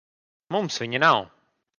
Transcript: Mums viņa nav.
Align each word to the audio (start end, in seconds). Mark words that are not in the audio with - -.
Mums 0.55 0.79
viņa 0.83 1.01
nav. 1.05 1.21